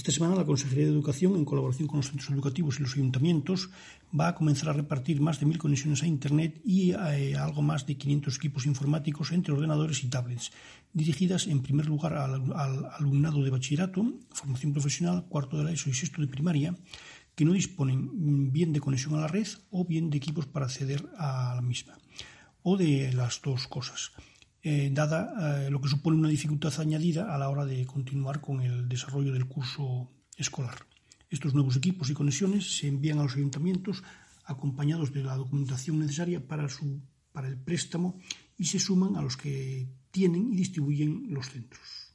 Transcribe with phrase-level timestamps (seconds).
[0.00, 3.68] Esta semana la Consejería de Educación, en colaboración con los centros educativos y los ayuntamientos,
[4.18, 7.84] va a comenzar a repartir más de mil conexiones a Internet y eh, algo más
[7.84, 10.52] de 500 equipos informáticos entre ordenadores y tablets,
[10.94, 14.00] dirigidas en primer lugar al, al alumnado de bachillerato,
[14.30, 16.74] formación profesional, cuarto de la ESO y sexto de primaria,
[17.34, 21.04] que no disponen bien de conexión a la red o bien de equipos para acceder
[21.18, 21.98] a la misma,
[22.62, 24.12] o de las dos cosas
[24.62, 28.60] eh, dada eh, lo que supone una dificultad añadida a la hora de continuar con
[28.60, 30.86] el desarrollo del curso escolar.
[31.30, 34.02] Estos nuevos equipos y conexiones se envían a los ayuntamientos
[34.44, 37.00] acompañados de la documentación necesaria para, su,
[37.32, 38.18] para el préstamo
[38.58, 42.09] y se suman a los que tienen y distribuyen los centros.